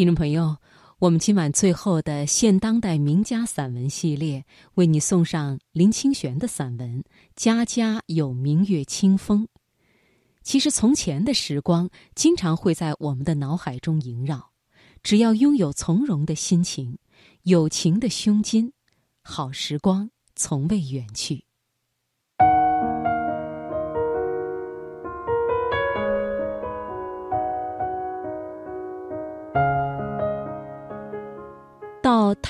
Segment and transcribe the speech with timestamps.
[0.00, 0.56] 听众朋友，
[0.98, 7.02] 我们今晚最后的现当代名家散文系列，为你送上林清玄的散文
[7.36, 9.44] 《家家有明月清风》。
[10.42, 14.52] 其实，从前的时光经常会在我们的脑海中萦绕，
[15.02, 16.96] 只要拥有从容的心情，
[17.42, 18.72] 友情的胸襟，
[19.22, 21.44] 好时光从未远去。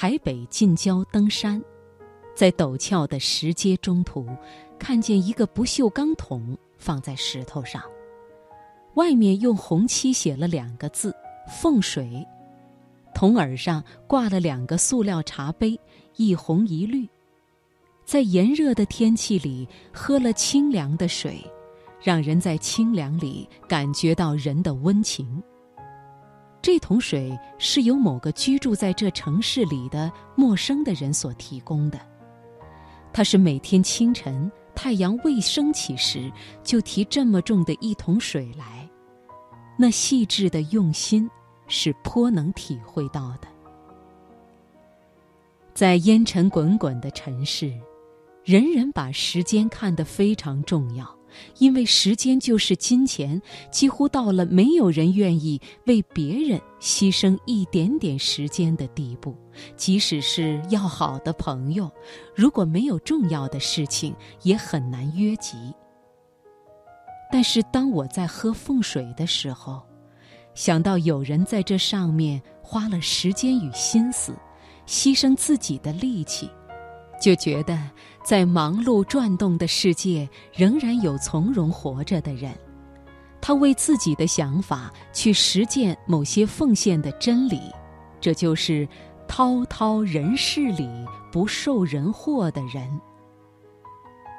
[0.00, 1.62] 台北近郊登山，
[2.34, 4.27] 在陡峭的石阶中途，
[4.78, 7.82] 看见一个不锈钢桶放在石头上，
[8.94, 11.14] 外面用红漆写了两个字
[11.52, 12.27] “凤水”，
[13.14, 15.78] 桶耳上挂了两个塑料茶杯，
[16.16, 17.06] 一红一绿。
[18.06, 21.44] 在炎热的天气里喝了清凉的水，
[22.02, 25.42] 让人在清凉里感觉到人的温情。
[26.62, 31.98] 这桶水是由某个居住在这城市里的陌生的人所提供的。
[33.12, 36.31] 他是每天清晨太阳未升起时
[36.62, 38.88] 就提这么重的一桶水来，
[39.78, 41.28] 那细致的用心
[41.66, 43.48] 是颇能体会到的。
[45.72, 47.72] 在烟尘滚滚的城市，
[48.44, 51.19] 人人把时间看得非常重要。
[51.59, 59.37] 因为时间就是金钱，几乎到了没有人愿意为别人牺牲一点点时间的地步。
[59.77, 61.91] 即使是要好的朋友，
[62.34, 65.56] 如果没有重要的事情，也很难约集。
[67.33, 69.83] 但是当我在喝凤水的时候，
[70.55, 74.34] 想到有人在这上面花了时间与心思，
[74.87, 76.50] 牺牲自己的力气。
[77.20, 77.78] 就觉得，
[78.22, 82.52] 在忙碌转动的世界，仍然有从容活着的人。
[83.40, 87.60] 他为自己的想法去实践某些奉献的真理，
[88.20, 88.86] 这就是
[89.26, 90.88] 滔滔人世里
[91.32, 92.86] 不受人祸的人。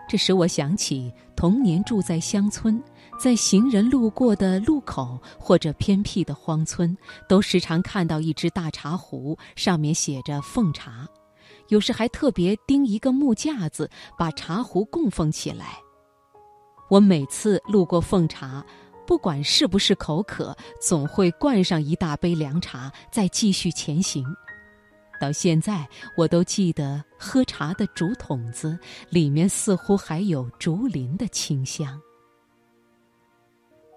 [0.07, 2.83] 这使我想起童年住在乡村，
[3.17, 6.95] 在行人路过的路口或者偏僻的荒村，
[7.29, 11.07] 都时常看到一只大茶壶，上面写着“奉茶”。
[11.71, 15.79] 有时还特别钉一个木架子，把茶壶供奉起来。
[16.89, 18.63] 我每次路过奉茶，
[19.07, 24.25] 不管是不是口渴，总会灌上一大杯凉茶，再继续前行。
[25.17, 25.87] 到现在，
[26.17, 28.77] 我都记得喝茶的竹筒子
[29.09, 31.97] 里面似乎还有竹林的清香。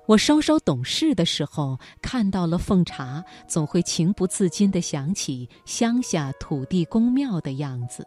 [0.07, 8.07] 我稍稍懂事的时候，看到了奉茶，总会情不自禁地想起乡下土地公庙的样子，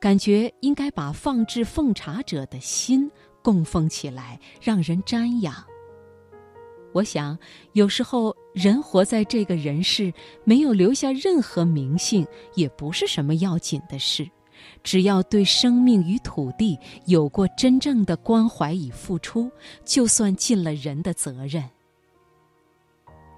[0.00, 3.10] 感觉应该把放置奉茶者的心
[3.42, 5.54] 供奉起来，让人瞻仰。
[6.94, 7.38] 我想，
[7.74, 10.10] 有时候人活在这个人世，
[10.44, 14.26] 没有留下任何名姓，也不是什么要紧的事。
[14.82, 19.50] 只要对生命与土地有过真正的关怀与付出，
[19.84, 21.64] 就算尽了人的责任。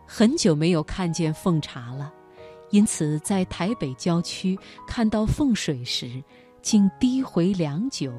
[0.06, 2.12] 很久没有看见奉茶了，
[2.70, 6.22] 因此在台北郊区看到凤水时，
[6.62, 8.12] 竟低回良久。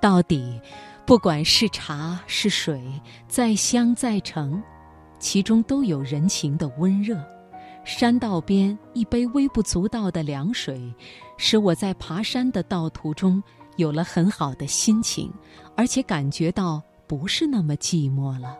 [0.00, 0.60] 到底，
[1.06, 2.82] 不管是茶是水，
[3.28, 4.62] 再香再澄，
[5.18, 7.16] 其中都有人情的温热。
[7.86, 10.92] 山道边一杯微不足道的凉水，
[11.36, 13.40] 使我在爬山的道途中
[13.76, 15.32] 有了很好的心情，
[15.76, 18.58] 而且感觉到不是那么寂寞了。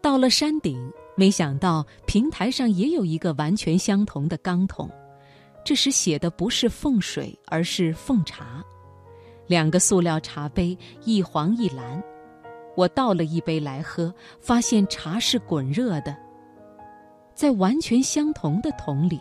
[0.00, 4.88] 到了山顶，没想到平台上也有一个完全相同的钢桶，
[5.64, 8.64] 这时写的不是凤水，而是凤茶。
[9.48, 12.00] 两个塑料茶杯，一黄一蓝。
[12.76, 16.16] 我倒了一杯来喝，发现茶是滚热的。
[17.34, 19.20] 在完全相同的桶里，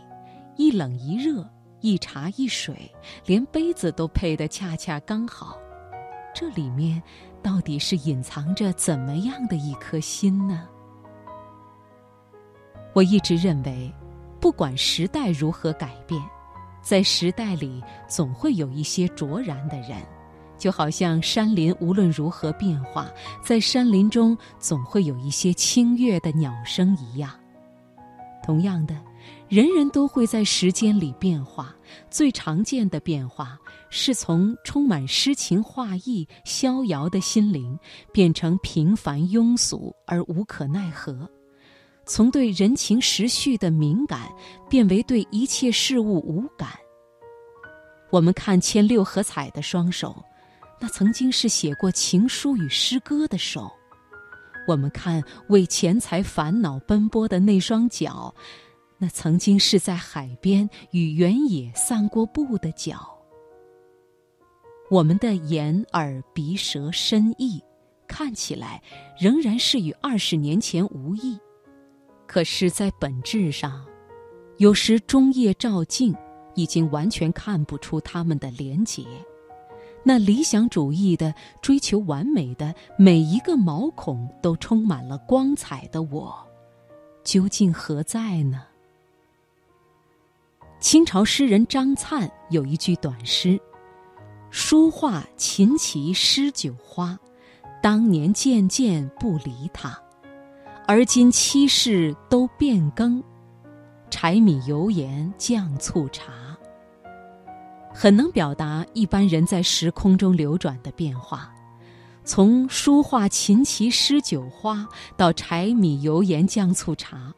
[0.56, 1.50] 一冷一热，
[1.82, 2.90] 一茶一水，
[3.26, 5.58] 连杯子都配得恰恰刚好。
[6.34, 7.02] 这里面
[7.42, 10.68] 到底是隐藏着怎么样的一颗心呢？
[12.94, 13.92] 我一直认为，
[14.40, 16.22] 不管时代如何改变，
[16.84, 19.98] 在时代里总会有一些卓然的人，
[20.58, 23.10] 就好像山林无论如何变化，
[23.44, 27.32] 在山林中总会有一些清越的鸟声一样。
[28.44, 28.94] 同样的，
[29.48, 31.74] 人人都会在时间里变化。
[32.10, 33.58] 最常见的变化
[33.90, 37.80] 是从充满诗情画意、逍遥的心灵，
[38.12, 41.14] 变成平凡庸俗而无可奈何；
[42.06, 44.30] 从对人情时序的敏感，
[44.70, 46.70] 变为对一切事物无感。
[48.12, 50.16] 我们看牵六合彩的双手，
[50.80, 53.72] 那曾经是写过情书与诗歌的手。
[54.68, 58.34] 我们看为钱财烦恼奔波的那双脚，
[58.98, 63.10] 那曾经是在海边与原野散过步的脚。
[64.90, 67.62] 我们的眼、耳、鼻、舌、身、意，
[68.08, 68.82] 看起来
[69.20, 71.38] 仍然是与二十年前无异，
[72.28, 73.84] 可是，在本质上，
[74.58, 76.16] 有时中夜照镜，
[76.54, 79.04] 已经完全看不出它们的连结。
[80.04, 86.36] 那理想主义的追求完美的每一个毛孔都充满了光彩的我，
[87.24, 88.64] 究竟何在呢？
[90.80, 93.60] 清朝诗人张粲有一句短诗。
[94.52, 97.18] 书画琴棋诗酒花，
[97.82, 99.98] 当年件件不离他，
[100.86, 103.24] 而今七世都变更，
[104.12, 106.53] 柴米油盐酱醋茶。
[107.94, 111.54] 很能表达一般人在时空中流转的变化，
[112.26, 117.34] 从书画琴棋诗酒花到柴米油盐酱醋茶，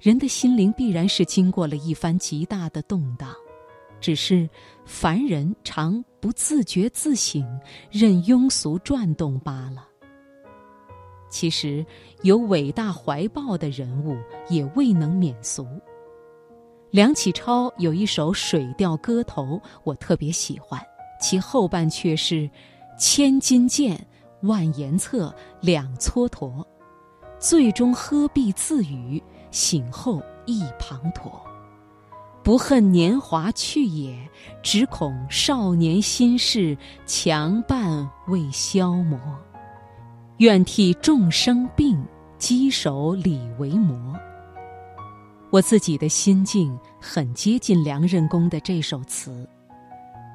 [0.00, 3.30] 人的心灵必然是经过了一番极大的动荡。
[4.00, 4.48] 只是
[4.84, 7.44] 凡人常不自觉自省，
[7.90, 9.88] 任庸俗转动罢了。
[11.28, 11.84] 其实
[12.22, 14.16] 有伟大怀抱的人物
[14.48, 15.66] 也未能免俗。
[16.90, 20.80] 梁启超有一首《水调歌头》，我特别喜欢，
[21.20, 22.48] 其后半阙是
[22.98, 24.06] ：“千金剑，
[24.40, 26.64] 万言策，两蹉跎，
[27.38, 31.30] 最终何必自语，醒后一滂沱。”
[32.42, 34.16] 不恨年华去也，
[34.62, 36.74] 只恐少年心事
[37.04, 39.20] 强伴未消磨。
[40.38, 42.02] 愿替众生病，
[42.38, 44.18] 稽首理为魔。
[45.50, 49.48] 我自己的心境很接近梁任公的这首词。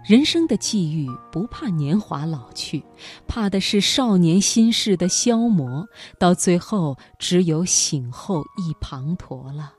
[0.03, 2.83] 人生的际遇不怕年华老去，
[3.27, 5.87] 怕的是少年心事的消磨，
[6.19, 9.73] 到最后只有醒后一滂沱了。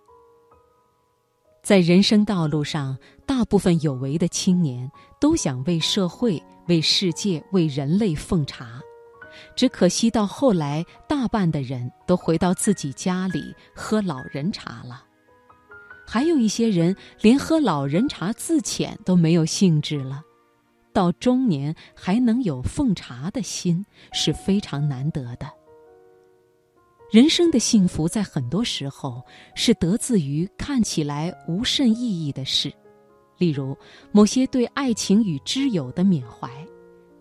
[1.63, 2.97] 在人生道路上，
[3.27, 4.91] 大部分有为的青年
[5.21, 8.81] 都想为社会、为世界、为人类奉茶，
[9.57, 15.05] 只可惜到后来，大半的人都回到自己家里喝老人茶了。
[16.15, 20.23] 还有一些人连喝老人茶自遣都没有兴致了。
[20.93, 25.51] 到中年还能有奉茶的心，是非常难得的。
[27.11, 29.21] 人生的幸福，在很多时候
[29.57, 32.73] 是得自于看起来无甚意义的事，
[33.37, 33.77] 例如
[34.13, 36.49] 某些对爱情与知友的缅怀，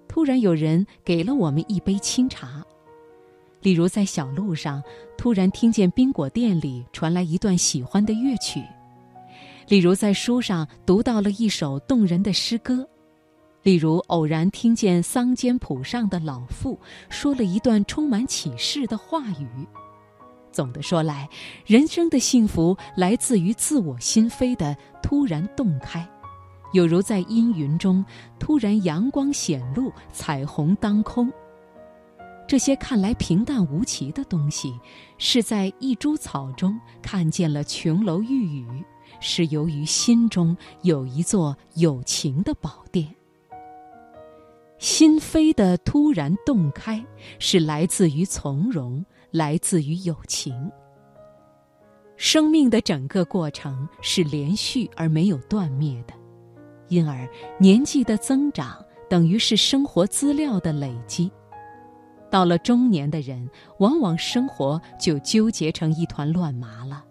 [0.07, 2.61] 突然有人给了我们一杯清茶；
[3.59, 4.83] 例如在小路上
[5.17, 8.61] 突然听见冰果店里传来一段喜欢的乐曲；
[9.67, 12.85] 例如在书上读到了一首动人的诗歌；
[13.61, 16.79] 例如偶然听见桑间浦上的老妇
[17.09, 19.47] 说了一段充满启示的话语。
[20.51, 21.27] 总的说来，
[21.65, 26.07] 人生的幸福来自于自我心扉的突然洞开，
[26.73, 28.05] 有如在阴云中
[28.37, 31.31] 突然阳光显露，彩虹当空。
[32.47, 34.77] 这些看来平淡无奇的东西，
[35.17, 38.85] 是在一株草中看见了琼楼玉宇，
[39.23, 43.07] 是由于心中有一座有情的宝殿。
[44.77, 47.03] 心扉的突然洞开，
[47.39, 49.03] 是来自于从容。
[49.31, 50.71] 来自于友情。
[52.17, 56.13] 生命的整个过程是连续而没有断灭的，
[56.87, 57.27] 因而
[57.57, 58.77] 年纪的增长
[59.09, 61.31] 等于是生活资料的累积。
[62.29, 63.49] 到了中年的人，
[63.79, 67.03] 往往生活就纠结成一团乱麻了。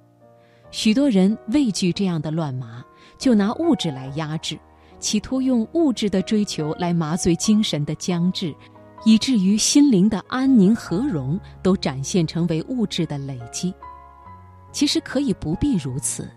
[0.73, 2.85] 许多人畏惧这样的乱麻，
[3.17, 4.59] 就拿物质来压制，
[4.99, 8.53] 企图用物质的追求来麻醉精神的僵滞。
[9.05, 13.75] 以至于心灵的安宁和融都展现成为物质的累积，
[14.71, 16.31] 其实可以不必如此。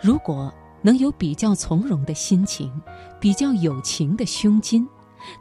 [0.00, 0.50] 如果
[0.80, 2.72] 能有比较从容的心情，
[3.20, 4.88] 比较有情的胸襟，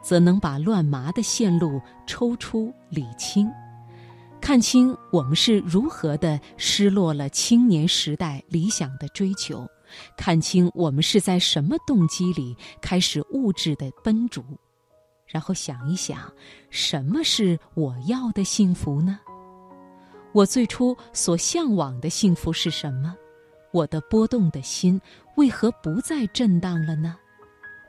[0.01, 3.49] 则能把乱麻的线路抽出理清，
[4.45, 9.67] 看清我们是如何的失落了青年时代理想的追求，
[10.15, 14.45] 看清我们是在什么动机里开始物质的奔逐。
[15.25, 16.31] 然后想一想，
[16.69, 19.19] 什么是我要的幸福呢？
[20.31, 23.15] 我最初所向往的幸福是什么？
[23.73, 25.01] 我的波动的心
[25.37, 27.17] 为何不再震荡了呢？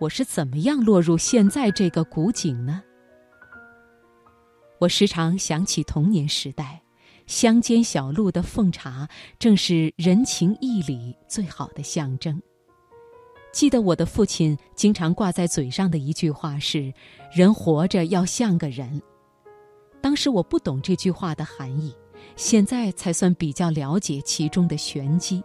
[0.00, 2.82] 我是怎么样落入现在这个古井呢？
[4.78, 6.80] 我时常想起童年时代，
[7.26, 12.40] 乡间小路的奉茶，正是人情义理最好的象征。
[13.52, 16.92] 记得我的父亲经常挂在嘴上的一句话是
[17.32, 19.00] ：“人活着要像个人。”
[20.02, 21.94] 当时我不懂这句话的含义，
[22.36, 25.42] 现在才算比较了解其中的玄机。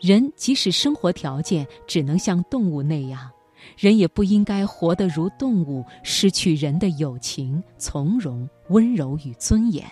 [0.00, 3.30] 人即使生活条件只能像动物那样，
[3.76, 9.84] 人也不应该活得如动物，失去人的友情、从容、温柔与尊严。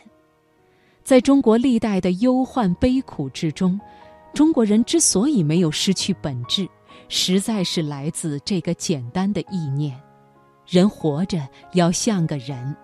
[1.03, 3.81] 在中国历代的忧患悲苦之中，
[4.33, 6.69] 中国人之所以没有失去本质，
[7.09, 10.01] 实在是来自这个简单的意念：
[10.67, 12.77] 人活着要像个人。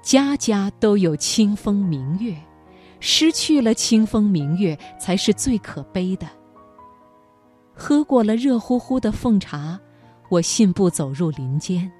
[0.00, 2.36] 家家都有清风明月，
[3.00, 6.26] 失去了清风明月，才是最可悲的。
[7.74, 9.78] 喝过了热乎乎的凤茶，
[10.28, 11.90] 我信步走入林间。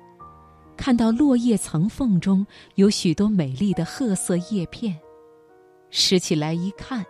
[0.77, 4.99] 看到落叶层缝中有许多美丽的褐色叶片，
[5.91, 7.05] 拾起来一看，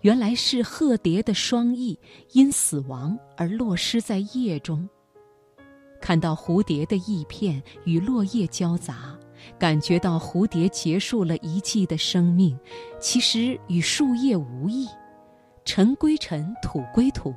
[0.00, 1.98] 原来是鹤蝶的双翼
[2.32, 4.88] 因死亡而落失在叶中。
[6.00, 9.16] 看到蝴蝶的翼片与落叶交杂，
[9.58, 12.58] 感觉到蝴蝶结束了一季的生命，
[12.98, 14.88] 其实与树叶无异。
[15.64, 17.34] 尘归尘，土归土，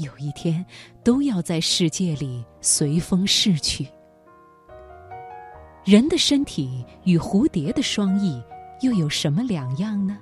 [0.00, 0.64] 有一天
[1.04, 3.86] 都要在世界里随风逝去。
[5.84, 8.42] 人的身体与蝴蝶的双翼
[8.82, 10.18] 又有什么两样呢？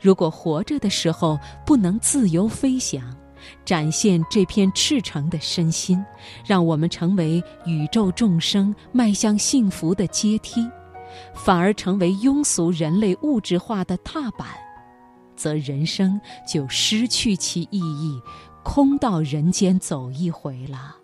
[0.00, 3.16] 如果活着的时候不能自由飞翔，
[3.64, 6.04] 展现这片赤诚的身心，
[6.44, 10.68] 让我们成为宇宙众生迈向幸福的阶梯，
[11.34, 14.48] 反而成为庸俗人类物质化的踏板，
[15.36, 18.20] 则人生就失去其意义，
[18.64, 20.96] 空到人间走一回了。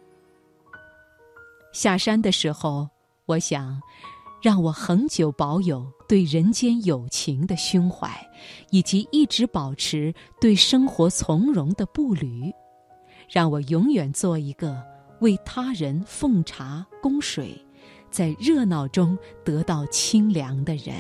[1.73, 2.89] 下山的时候。
[3.29, 3.79] 我想，
[4.41, 8.11] 让我恒久保有对人间友情的胸怀，
[8.71, 12.51] 以及一直保持对生活从容的步履，
[13.29, 14.83] 让我永远做一个
[15.21, 17.63] 为他人奉茶供水，
[18.11, 20.95] 在热闹中得到清凉的人。